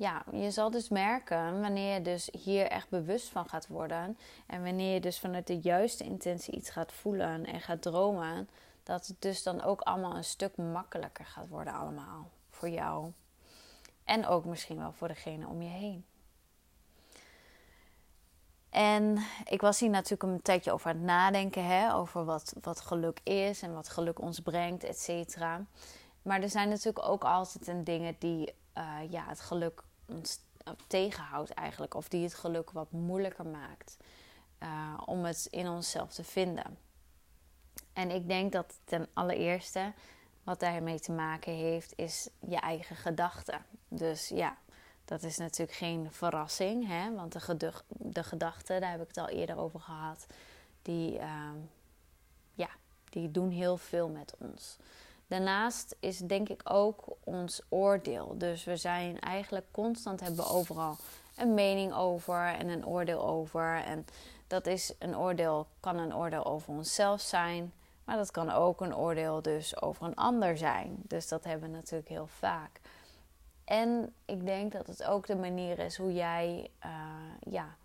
ja, 0.00 0.24
je 0.32 0.50
zal 0.50 0.70
dus 0.70 0.88
merken 0.88 1.60
wanneer 1.60 1.94
je 1.94 2.02
dus 2.02 2.28
hier 2.42 2.66
echt 2.66 2.88
bewust 2.88 3.28
van 3.28 3.48
gaat 3.48 3.66
worden. 3.66 4.18
En 4.46 4.64
wanneer 4.64 4.94
je 4.94 5.00
dus 5.00 5.18
vanuit 5.18 5.46
de 5.46 5.58
juiste 5.58 6.04
intentie 6.04 6.54
iets 6.54 6.70
gaat 6.70 6.92
voelen 6.92 7.44
en 7.44 7.60
gaat 7.60 7.82
dromen 7.82 8.48
dat 8.82 9.06
het 9.06 9.16
dus 9.18 9.42
dan 9.42 9.62
ook 9.62 9.80
allemaal 9.80 10.16
een 10.16 10.24
stuk 10.24 10.56
makkelijker 10.56 11.24
gaat 11.24 11.48
worden 11.48 11.72
allemaal 11.72 12.30
voor 12.50 12.68
jou. 12.68 13.12
En 14.04 14.26
ook 14.26 14.44
misschien 14.44 14.78
wel 14.78 14.92
voor 14.92 15.08
degene 15.08 15.46
om 15.46 15.62
je 15.62 15.68
heen. 15.68 16.04
En 18.70 19.18
ik 19.44 19.60
was 19.60 19.80
hier 19.80 19.90
natuurlijk 19.90 20.22
een 20.22 20.42
tijdje 20.42 20.72
over 20.72 20.90
aan 20.90 20.96
het 20.96 21.04
nadenken, 21.04 21.66
hè, 21.66 21.94
over 21.94 22.24
wat, 22.24 22.54
wat 22.60 22.80
geluk 22.80 23.20
is 23.22 23.62
en 23.62 23.74
wat 23.74 23.88
geluk 23.88 24.20
ons 24.20 24.40
brengt, 24.40 24.84
et 24.84 24.98
cetera. 24.98 25.64
Maar 26.22 26.42
er 26.42 26.50
zijn 26.50 26.68
natuurlijk 26.68 27.08
ook 27.08 27.24
altijd 27.24 27.86
dingen 27.86 28.16
die 28.18 28.54
uh, 28.78 29.10
ja, 29.10 29.24
het 29.26 29.40
geluk 29.40 29.82
ons 30.10 30.38
tegenhoudt 30.86 31.50
eigenlijk, 31.50 31.94
of 31.94 32.08
die 32.08 32.22
het 32.22 32.34
geluk 32.34 32.70
wat 32.70 32.90
moeilijker 32.90 33.46
maakt. 33.46 33.96
om 35.04 35.24
het 35.24 35.46
in 35.50 35.68
onszelf 35.68 36.12
te 36.12 36.24
vinden. 36.24 36.78
En 37.92 38.10
ik 38.10 38.28
denk 38.28 38.52
dat 38.52 38.78
ten 38.84 39.08
allereerste 39.12 39.92
wat 40.42 40.60
daarmee 40.60 41.00
te 41.00 41.12
maken 41.12 41.52
heeft, 41.52 41.92
is 41.96 42.28
je 42.48 42.56
eigen 42.56 42.96
gedachten. 42.96 43.64
Dus 43.88 44.28
ja, 44.28 44.56
dat 45.04 45.22
is 45.22 45.36
natuurlijk 45.36 45.78
geen 45.78 46.12
verrassing, 46.12 46.86
hè? 46.86 47.14
want 47.14 47.32
de, 47.32 47.72
de 47.88 48.22
gedachten, 48.22 48.80
daar 48.80 48.90
heb 48.90 49.00
ik 49.00 49.08
het 49.08 49.16
al 49.16 49.28
eerder 49.28 49.56
over 49.56 49.80
gehad, 49.80 50.26
die, 50.82 51.18
uh, 51.18 51.50
ja, 52.54 52.68
die 53.04 53.30
doen 53.30 53.50
heel 53.50 53.76
veel 53.76 54.08
met 54.08 54.34
ons. 54.38 54.76
Daarnaast 55.30 55.96
is 56.00 56.18
denk 56.18 56.48
ik 56.48 56.60
ook 56.64 57.04
ons 57.24 57.62
oordeel. 57.68 58.34
Dus 58.38 58.64
we 58.64 58.76
zijn 58.76 59.20
eigenlijk 59.20 59.66
constant 59.70 60.20
hebben 60.20 60.46
overal 60.46 60.96
een 61.36 61.54
mening 61.54 61.94
over 61.94 62.46
en 62.46 62.68
een 62.68 62.86
oordeel 62.86 63.26
over. 63.26 63.82
En 63.84 64.06
dat 64.46 64.66
is 64.66 64.94
een 64.98 65.16
oordeel, 65.16 65.66
kan 65.80 65.98
een 65.98 66.14
oordeel 66.14 66.44
over 66.44 66.72
onszelf 66.72 67.20
zijn, 67.20 67.72
maar 68.04 68.16
dat 68.16 68.30
kan 68.30 68.50
ook 68.50 68.80
een 68.80 68.96
oordeel 68.96 69.42
dus 69.42 69.82
over 69.82 70.06
een 70.06 70.14
ander 70.14 70.56
zijn. 70.56 70.96
Dus 71.02 71.28
dat 71.28 71.44
hebben 71.44 71.70
we 71.70 71.76
natuurlijk 71.76 72.08
heel 72.08 72.28
vaak. 72.38 72.80
En 73.64 74.14
ik 74.24 74.46
denk 74.46 74.72
dat 74.72 74.86
het 74.86 75.04
ook 75.04 75.26
de 75.26 75.36
manier 75.36 75.78
is 75.78 75.96
hoe 75.96 76.12
jij, 76.12 76.70
uh, 76.84 76.90
ja, 77.52 77.76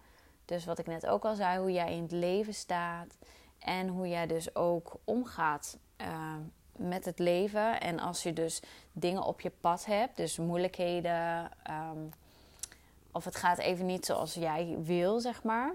dus 0.46 0.66
wat 0.66 0.80
ik 0.80 0.88
net 0.88 1.08
ook 1.08 1.25
al 1.25 1.36
zei, 1.36 1.60
hoe 1.60 1.72
jij 1.72 1.96
in 1.96 2.02
het 2.02 2.12
leven 2.12 2.54
staat 2.54 3.18
en 3.60 3.88
hoe 3.88 4.08
jij 4.08 4.28
dus 4.28 4.56
ook 4.56 4.96
omgaat 5.04 5.78
uh, 6.02 6.36
met 6.77 7.05
het 7.05 7.20
leven. 7.20 7.82
En 7.82 8.00
als 8.00 8.24
je 8.24 8.34
dus 8.34 8.62
dingen 8.91 9.24
op 9.24 9.41
je 9.41 9.51
pad 9.62 9.86
hebt, 9.86 10.17
dus 10.17 10.38
moeilijkheden, 10.38 11.51
um, 11.70 12.10
of 13.12 13.25
het 13.25 13.36
gaat 13.36 13.58
even 13.58 13.86
niet 13.86 14.05
zoals 14.05 14.34
jij 14.34 14.75
wil, 14.79 15.20
zeg 15.20 15.44
maar, 15.44 15.74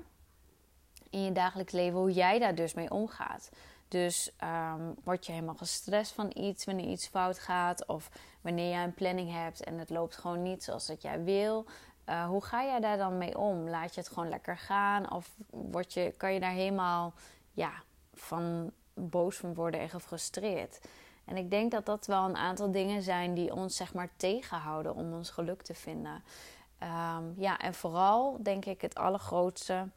in 1.10 1.24
je 1.24 1.32
dagelijks 1.32 1.72
leven, 1.72 1.98
hoe 1.98 2.12
jij 2.12 2.38
daar 2.38 2.54
dus 2.54 2.74
mee 2.74 2.90
omgaat. 2.90 3.50
Dus 3.88 4.32
um, 4.44 4.94
word 5.04 5.26
je 5.26 5.32
helemaal 5.32 5.54
gestrest 5.54 6.12
van 6.12 6.30
iets 6.34 6.64
wanneer 6.64 6.88
iets 6.88 7.06
fout 7.06 7.38
gaat, 7.38 7.86
of 7.86 8.10
wanneer 8.40 8.70
jij 8.70 8.84
een 8.84 8.94
planning 8.94 9.32
hebt 9.32 9.64
en 9.64 9.78
het 9.78 9.90
loopt 9.90 10.16
gewoon 10.16 10.42
niet 10.42 10.64
zoals 10.64 10.86
dat 10.86 11.02
jij 11.02 11.24
wil. 11.24 11.66
Uh, 12.08 12.26
hoe 12.26 12.44
ga 12.44 12.64
jij 12.64 12.80
daar 12.80 12.96
dan 12.96 13.18
mee 13.18 13.38
om? 13.38 13.68
Laat 13.68 13.94
je 13.94 14.00
het 14.00 14.08
gewoon 14.08 14.28
lekker 14.28 14.56
gaan? 14.56 15.12
Of 15.12 15.34
word 15.50 15.92
je, 15.92 16.14
kan 16.16 16.32
je 16.32 16.40
daar 16.40 16.52
helemaal 16.52 17.12
ja, 17.52 17.72
van 18.14 18.72
boos 19.08 19.36
van 19.36 19.54
worden 19.54 19.80
en 19.80 19.88
gefrustreerd? 19.88 20.80
En 21.24 21.36
ik 21.36 21.50
denk 21.50 21.70
dat 21.70 21.86
dat 21.86 22.06
wel 22.06 22.24
een 22.24 22.36
aantal 22.36 22.70
dingen 22.70 23.02
zijn 23.02 23.34
die 23.34 23.54
ons 23.54 23.76
zeg 23.76 23.94
maar 23.94 24.10
tegenhouden 24.16 24.94
om 24.94 25.12
ons 25.12 25.30
geluk 25.30 25.62
te 25.62 25.74
vinden. 25.74 26.22
Um, 26.82 27.34
ja, 27.36 27.58
en 27.58 27.74
vooral 27.74 28.36
denk 28.42 28.64
ik 28.64 28.80
het 28.80 28.94
allergrootste 28.94 29.88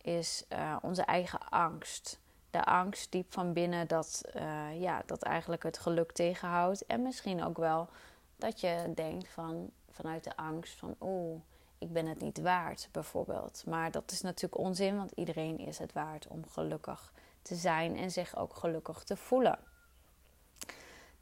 is 0.00 0.44
uh, 0.52 0.76
onze 0.82 1.02
eigen 1.02 1.48
angst. 1.48 2.20
De 2.50 2.64
angst 2.64 3.12
diep 3.12 3.32
van 3.32 3.52
binnen 3.52 3.88
dat, 3.88 4.22
uh, 4.36 4.80
ja, 4.80 5.02
dat 5.06 5.22
eigenlijk 5.22 5.62
het 5.62 5.78
geluk 5.78 6.12
tegenhoudt. 6.12 6.86
En 6.86 7.02
misschien 7.02 7.44
ook 7.44 7.56
wel 7.56 7.88
dat 8.36 8.60
je 8.60 8.92
denkt 8.94 9.28
van, 9.28 9.70
vanuit 9.90 10.24
de 10.24 10.36
angst 10.36 10.78
van 10.78 10.94
oeh, 11.00 11.40
ik 11.78 11.92
ben 11.92 12.06
het 12.06 12.20
niet 12.20 12.40
waard 12.40 12.88
bijvoorbeeld. 12.92 13.62
Maar 13.66 13.90
dat 13.90 14.10
is 14.10 14.20
natuurlijk 14.20 14.62
onzin, 14.62 14.96
want 14.96 15.12
iedereen 15.12 15.58
is 15.58 15.78
het 15.78 15.92
waard 15.92 16.26
om 16.28 16.48
gelukkig 16.48 17.12
te 17.42 17.54
zijn 17.54 17.96
en 17.96 18.10
zich 18.10 18.36
ook 18.36 18.54
gelukkig 18.54 19.02
te 19.02 19.16
voelen. 19.16 19.58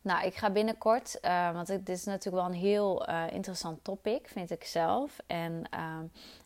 Nou, 0.03 0.27
ik 0.27 0.35
ga 0.35 0.51
binnenkort, 0.51 1.19
uh, 1.23 1.53
want 1.53 1.67
dit 1.67 1.89
is 1.89 2.05
natuurlijk 2.05 2.43
wel 2.43 2.53
een 2.53 2.61
heel 2.61 3.09
uh, 3.09 3.25
interessant 3.31 3.85
topic, 3.85 4.29
vind 4.29 4.51
ik 4.51 4.65
zelf. 4.65 5.19
En 5.27 5.63
uh, 5.75 5.99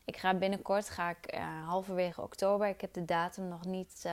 ik 0.05 0.17
ga 0.17 0.33
binnenkort, 0.33 0.89
ga 0.89 1.09
ik 1.09 1.25
eh, 1.25 1.67
halverwege 1.67 2.21
oktober, 2.21 2.67
ik 2.67 2.81
heb 2.81 2.93
de 2.93 3.05
datum 3.05 3.47
nog 3.47 3.65
niet 3.65 4.09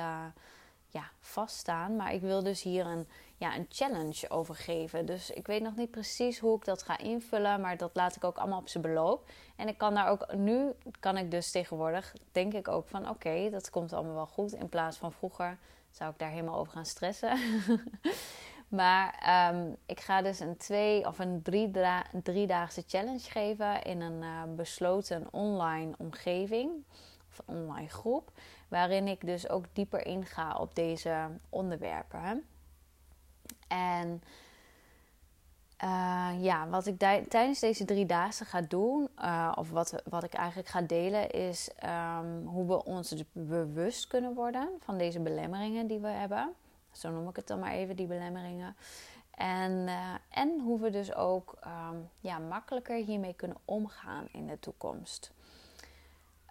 ja, 0.93 1.11
vaststaan, 1.21 1.97
maar 1.97 2.13
ik 2.15 2.21
wil 2.21 2.43
dus 2.43 2.63
hier 2.63 2.87
een, 2.87 3.09
ja, 3.37 3.57
een 3.57 3.67
challenge 3.69 4.31
over 4.31 4.55
geven. 4.55 5.07
Dus 5.07 5.31
ik 5.31 5.47
weet 5.47 5.63
nog 5.63 5.77
niet 5.77 5.91
precies 5.91 6.39
hoe 6.39 6.57
ik 6.57 6.65
dat 6.65 6.83
ga 6.83 6.99
invullen, 6.99 7.61
maar 7.61 7.77
dat 7.77 7.91
laat 7.95 8.17
ik 8.17 8.25
ook 8.25 8.39
allemaal 8.39 8.59
op 8.59 8.69
zijn 8.69 8.83
beloop. 8.83 9.31
En 9.57 9.69
ik 9.69 9.79
kan 9.79 9.95
daar 9.95 10.09
ook, 10.09 10.35
nu 10.35 10.73
kan 11.01 11.17
ik 11.17 11.31
dus 11.31 11.51
tegenwoordig, 11.51 12.15
denk 12.33 12.53
ik 12.53 12.69
ook 12.69 12.89
van 12.89 13.09
oké, 13.09 13.51
dat 13.51 13.71
komt 13.71 13.93
allemaal 13.93 14.15
wel 14.15 14.27
goed. 14.27 14.53
In 14.53 14.69
plaats 14.69 14.97
van 14.97 15.13
vroeger 15.13 15.59
zou 15.91 16.11
ik 16.11 16.19
daar 16.19 16.31
helemaal 16.31 16.59
over 16.59 16.73
gaan 16.73 16.87
stressen. 16.87 17.39
Maar 18.69 19.51
um, 19.55 19.77
ik 19.87 20.01
ga 20.01 20.23
dus 20.23 20.41
een 20.41 20.57
twee 20.57 21.07
of 21.07 21.19
een 21.19 21.43
drie 21.43 21.71
driedaagse 22.23 22.85
challenge 22.87 23.31
geven 23.31 23.83
in 23.83 24.01
een 24.01 24.23
uh, 24.23 24.43
besloten 24.57 25.29
online 25.31 25.95
omgeving 25.99 26.71
of 27.33 27.49
een 27.49 27.55
online 27.55 27.89
groep, 27.89 28.31
waarin 28.69 29.09
ik 29.09 29.27
dus 29.27 29.49
ook 29.49 29.65
dieper 29.73 30.07
inga 30.07 30.55
op 30.55 30.75
deze 30.75 31.29
onderwerpen. 31.49 32.47
En 33.69 34.23
uh, 35.85 36.31
ja, 36.41 36.69
wat 36.69 36.87
ik 36.87 36.99
tijdens 37.29 37.61
deze 37.61 37.85
drie 37.85 38.07
dagen 38.07 38.47
ga 38.47 38.61
doen, 38.61 39.09
uh, 39.19 39.53
of 39.55 39.71
wat, 39.71 40.03
wat 40.05 40.23
ik 40.23 40.33
eigenlijk 40.33 40.69
ga 40.69 40.81
delen, 40.81 41.31
is 41.31 41.71
um, 41.85 42.47
hoe 42.47 42.67
we 42.67 42.85
ons 42.85 43.09
dus 43.09 43.25
bewust 43.33 44.07
kunnen 44.07 44.35
worden 44.35 44.69
van 44.81 44.99
deze 44.99 45.21
belemmeringen 45.21 45.87
die 45.87 45.99
we 45.99 46.09
hebben. 46.09 46.53
Zo 46.93 47.11
noem 47.11 47.29
ik 47.29 47.37
het 47.37 47.47
dan 47.47 47.59
maar 47.59 47.73
even, 47.73 47.97
die 47.97 48.07
belemmeringen. 48.07 48.77
En, 49.31 49.73
uh, 49.73 50.15
en 50.31 50.61
hoe 50.61 50.81
we 50.81 50.91
dus 50.91 51.15
ook 51.15 51.59
um, 51.67 52.09
ja, 52.21 52.39
makkelijker 52.39 52.97
hiermee 52.97 53.35
kunnen 53.35 53.57
omgaan 53.65 54.29
in 54.33 54.47
de 54.47 54.59
toekomst. 54.59 55.33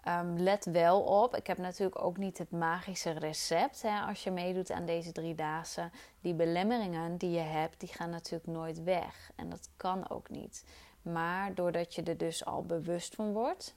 Um, 0.08 0.38
let 0.38 0.64
wel 0.64 1.02
op, 1.02 1.36
ik 1.36 1.46
heb 1.46 1.58
natuurlijk 1.58 2.04
ook 2.04 2.16
niet 2.16 2.38
het 2.38 2.50
magische 2.50 3.10
recept. 3.10 3.82
Hè, 3.82 4.00
als 4.00 4.24
je 4.24 4.30
meedoet 4.30 4.70
aan 4.70 4.86
deze 4.86 5.12
drie 5.12 5.34
dagen. 5.34 5.92
Die 6.20 6.34
belemmeringen 6.34 7.16
die 7.16 7.30
je 7.30 7.40
hebt, 7.40 7.80
die 7.80 7.88
gaan 7.88 8.10
natuurlijk 8.10 8.46
nooit 8.46 8.82
weg. 8.82 9.30
En 9.36 9.48
dat 9.48 9.68
kan 9.76 10.10
ook 10.10 10.28
niet. 10.28 10.64
Maar 11.02 11.54
doordat 11.54 11.94
je 11.94 12.02
er 12.02 12.16
dus 12.16 12.44
al 12.44 12.62
bewust 12.62 13.14
van 13.14 13.32
wordt, 13.32 13.74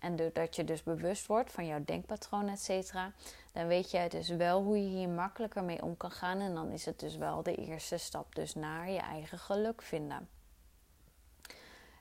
en 0.00 0.16
doordat 0.16 0.56
je 0.56 0.64
dus 0.64 0.82
bewust 0.82 1.26
wordt 1.26 1.52
van 1.52 1.66
jouw 1.66 1.84
denkpatroon, 1.84 2.48
et 2.48 2.60
cetera, 2.60 3.12
dan 3.52 3.66
weet 3.66 3.90
je 3.90 4.08
dus 4.08 4.28
wel 4.28 4.62
hoe 4.62 4.82
je 4.82 4.88
hier 4.88 5.08
makkelijker 5.08 5.64
mee 5.64 5.82
om 5.82 5.96
kan 5.96 6.10
gaan. 6.10 6.40
En 6.40 6.54
dan 6.54 6.70
is 6.70 6.84
het 6.84 7.00
dus 7.00 7.16
wel 7.16 7.42
de 7.42 7.54
eerste 7.54 7.96
stap 7.96 8.34
dus 8.34 8.54
naar 8.54 8.90
je 8.90 9.00
eigen 9.00 9.38
geluk 9.38 9.82
vinden. 9.82 10.28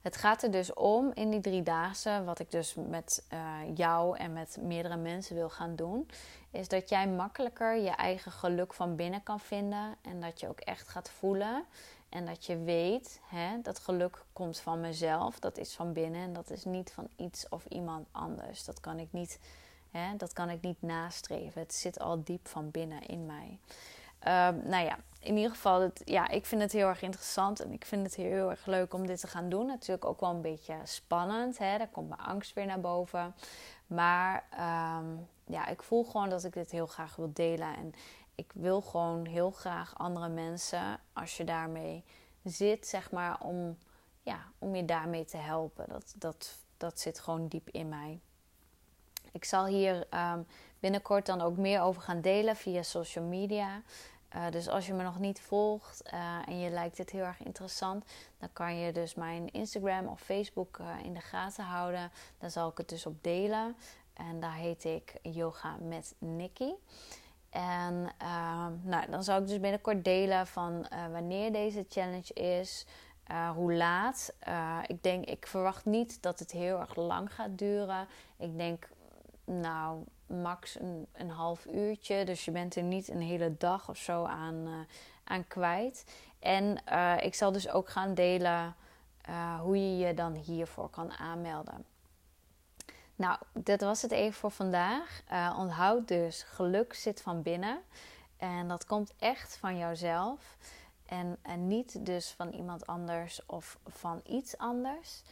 Het 0.08 0.18
gaat 0.18 0.44
er 0.44 0.52
dus 0.52 0.74
om 0.74 1.12
in 1.14 1.30
die 1.30 1.42
drie 1.42 1.64
dagen, 1.64 2.26
wat 2.26 2.40
ik 2.40 2.52
dus 2.52 2.76
met 2.76 3.24
uh, 3.34 3.40
jou 3.74 4.18
en 4.18 4.34
met 4.34 4.58
meerdere 4.62 4.96
mensen 4.96 5.36
wil 5.36 5.50
gaan 5.50 5.76
doen, 5.76 6.10
is 6.52 6.68
dat 6.68 6.90
jij 6.90 7.08
makkelijker 7.08 7.76
je 7.76 7.90
eigen 7.90 8.32
geluk 8.32 8.74
van 8.74 8.96
binnen 8.96 9.24
kan 9.24 9.40
vinden 9.40 9.96
en 10.02 10.22
dat 10.22 10.40
je 10.40 10.48
ook 10.48 10.60
echt 10.60 10.88
gaat 10.88 11.10
voelen 11.10 11.64
en 12.10 12.26
dat 12.26 12.46
je 12.46 12.58
weet, 12.64 13.20
hè, 13.26 13.62
dat 13.62 13.80
geluk 13.80 14.24
komt 14.34 14.60
van 14.60 14.80
mezelf, 14.80 15.40
dat 15.40 15.58
is 15.58 15.74
van 15.74 15.94
binnen 15.94 16.22
en 16.22 16.34
dat 16.34 16.50
is 16.50 16.64
niet 16.64 16.92
van 16.92 17.08
iets 17.16 17.50
of 17.50 17.66
iemand 17.66 18.08
anders. 18.12 18.66
Dat 18.66 18.80
kan 18.80 19.00
ik 19.00 19.08
niet, 19.12 19.40
hè, 19.92 20.16
dat 20.16 20.34
kan 20.34 20.50
ik 20.50 20.62
niet 20.62 20.82
nastreven. 20.82 21.62
Het 21.62 21.74
zit 21.74 22.00
al 22.00 22.24
diep 22.24 22.48
van 22.48 22.72
binnen 22.72 23.02
in 23.02 23.26
mij. 23.26 23.60
Uh, 24.20 24.50
nou 24.64 24.86
ja, 24.86 24.98
in 25.20 25.36
ieder 25.36 25.52
geval, 25.52 25.92
ja, 26.04 26.28
ik 26.28 26.46
vind 26.46 26.62
het 26.62 26.72
heel 26.72 26.88
erg 26.88 27.02
interessant 27.02 27.60
en 27.60 27.72
ik 27.72 27.86
vind 27.86 28.06
het 28.06 28.16
heel 28.16 28.50
erg 28.50 28.66
leuk 28.66 28.94
om 28.94 29.08
dit 29.08 29.20
te 29.20 29.28
gaan 29.28 29.50
doen. 29.50 29.66
Natuurlijk 29.66 30.06
ook 30.06 30.20
wel 30.20 30.30
een 30.30 30.42
beetje 30.42 30.76
spannend, 30.84 31.58
hè? 31.58 31.78
daar 31.78 31.90
komt 31.90 32.10
mijn 32.10 32.22
angst 32.22 32.54
weer 32.54 32.66
naar 32.66 32.80
boven. 32.80 33.36
Maar 33.88 34.44
um, 35.00 35.28
ja, 35.46 35.68
ik 35.68 35.84
voel 35.84 36.04
gewoon 36.04 36.30
dat 36.30 36.44
ik 36.44 36.54
dit 36.54 36.72
heel 36.72 36.88
graag 36.88 37.16
wil 37.16 37.30
delen. 37.34 37.76
En 37.76 37.94
ik 38.36 38.52
wil 38.54 38.82
gewoon 38.82 39.26
heel 39.26 39.52
graag 39.52 39.98
andere 39.98 40.30
mensen, 40.30 41.00
als 41.14 41.38
je 41.38 41.44
daarmee 41.44 42.04
zit, 42.44 42.88
zeg 42.88 43.12
maar, 43.12 43.42
om, 43.42 43.78
ja, 44.24 44.40
om 44.58 44.76
je 44.76 44.86
daarmee 44.86 45.26
te 45.26 45.38
helpen. 45.38 45.86
Dat, 45.90 46.14
dat, 46.18 46.58
dat 46.78 47.00
zit 47.00 47.20
gewoon 47.20 47.48
diep 47.48 47.70
in 47.70 47.90
mij. 47.90 48.20
Ik 49.32 49.46
zal 49.46 49.66
hier 49.66 50.08
um, 50.14 50.48
binnenkort 50.80 51.26
dan 51.26 51.42
ook 51.42 51.58
meer 51.58 51.82
over 51.82 52.02
gaan 52.02 52.22
delen 52.22 52.56
via 52.56 52.84
social 52.84 53.26
media. 53.26 53.82
Uh, 54.36 54.50
dus 54.50 54.68
als 54.68 54.88
je 54.88 54.94
me 54.94 55.04
nog 55.04 55.20
niet 55.20 55.42
volgt 55.42 56.02
uh, 56.14 56.48
en 56.48 56.60
je 56.60 56.70
lijkt 56.70 56.98
dit 56.98 57.10
heel 57.10 57.24
erg 57.24 57.44
interessant, 57.44 58.06
dan 58.40 58.50
kan 58.54 58.76
je 58.76 58.92
dus 58.92 59.16
mijn 59.16 59.52
Instagram 59.52 60.08
of 60.08 60.22
Facebook 60.22 60.78
uh, 60.78 60.88
in 61.04 61.14
de 61.14 61.20
gaten 61.20 61.64
houden. 61.64 62.12
Daar 62.38 62.52
zal 62.52 62.70
ik 62.70 62.78
het 62.78 62.90
dus 62.90 63.06
op 63.06 63.24
delen. 63.24 63.76
En 64.14 64.40
daar 64.40 64.56
heet 64.56 64.84
ik 64.84 65.14
Yoga 65.22 65.78
met 65.82 66.16
Nikki. 66.18 66.74
En 67.50 68.10
nou, 68.84 69.10
dan 69.10 69.24
zal 69.24 69.42
ik 69.42 69.48
dus 69.48 69.60
binnenkort 69.60 70.04
delen 70.04 70.48
van 70.48 70.88
wanneer 71.12 71.52
deze 71.52 71.86
challenge 71.90 72.34
is, 72.34 72.86
hoe 73.56 73.74
laat. 73.74 74.34
Ik 74.88 75.04
denk, 75.04 75.26
ik 75.26 75.48
verwacht 75.48 75.86
niet 75.86 76.22
dat 76.22 76.40
het 76.40 76.52
heel 76.52 76.80
erg 76.80 76.96
lang 76.96 77.34
gaat 77.34 77.58
duren. 77.58 78.08
Ik 78.38 78.58
denk, 78.58 78.90
nou, 79.44 80.04
max 80.28 80.80
een, 80.80 81.08
een 81.14 81.30
half 81.30 81.66
uurtje. 81.66 82.26
Dus 82.26 82.46
je 82.46 82.52
bent 82.52 82.76
er 82.76 82.84
niet 82.84 83.08
een 83.08 83.22
hele 83.22 83.58
dag 83.58 83.90
of 83.90 83.98
zo 83.98 84.24
aan, 84.24 84.88
aan 85.24 85.48
kwijt. 85.48 86.06
En 86.40 86.82
ik 87.22 87.36
zal 87.36 87.52
dus 87.52 87.70
ook 87.70 87.90
gaan 87.90 88.14
delen 88.14 88.76
hoe 89.62 89.78
je 89.78 89.98
je 89.98 90.14
dan 90.14 90.34
hiervoor 90.34 90.90
kan 90.90 91.12
aanmelden. 91.12 91.86
Nou, 93.16 93.38
dit 93.54 93.82
was 93.82 94.02
het 94.02 94.12
even 94.12 94.40
voor 94.40 94.52
vandaag. 94.52 95.22
Onthoud 95.58 96.08
dus, 96.08 96.44
geluk 96.44 96.94
zit 96.94 97.22
van 97.22 97.42
binnen. 97.42 97.80
En 98.38 98.68
dat 98.68 98.86
komt 98.86 99.14
echt 99.20 99.58
van 99.58 99.78
jouzelf. 99.78 100.58
En, 101.06 101.38
en 101.42 101.68
niet 101.68 102.06
dus 102.06 102.32
van 102.32 102.52
iemand 102.52 102.88
anders 102.88 103.46
of 103.46 103.80
van 103.86 104.22
iets 104.26 104.58
anders. 104.58 105.24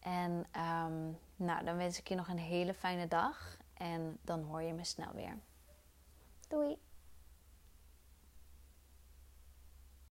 En 0.00 0.46
ehm, 0.50 1.10
nou, 1.36 1.64
dan 1.64 1.76
wens 1.76 1.98
ik 1.98 2.08
je 2.08 2.14
nog 2.14 2.28
een 2.28 2.38
hele 2.38 2.74
fijne 2.74 3.08
dag. 3.08 3.56
En 3.82 4.18
dan 4.22 4.42
hoor 4.42 4.62
je 4.62 4.72
me 4.72 4.84
snel 4.84 5.12
weer. 5.12 5.38
Doei! 6.48 6.78